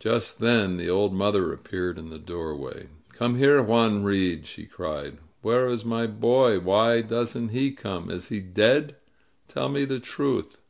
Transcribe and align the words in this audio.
Just 0.00 0.40
then 0.40 0.78
the 0.78 0.90
old 0.90 1.12
mother 1.14 1.52
appeared 1.52 1.96
in 1.96 2.10
the 2.10 2.18
doorway. 2.18 2.88
"Come 3.12 3.36
here, 3.36 3.62
Juan 3.62 4.02
Reed," 4.02 4.46
she 4.46 4.66
cried. 4.66 5.18
"Where 5.42 5.68
is 5.68 5.84
my 5.84 6.08
boy? 6.08 6.58
Why 6.58 7.02
doesn't 7.02 7.50
he 7.50 7.70
come? 7.70 8.10
Is 8.10 8.30
he 8.30 8.40
dead? 8.40 8.96
Tell 9.46 9.68
me 9.68 9.84
the 9.84 10.00
truth!" 10.00 10.60